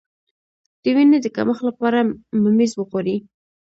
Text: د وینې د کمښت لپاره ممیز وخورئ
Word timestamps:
د 0.81 0.83
وینې 0.95 1.17
د 1.21 1.27
کمښت 1.35 1.61
لپاره 1.69 1.99
ممیز 2.43 2.71
وخورئ 2.75 3.17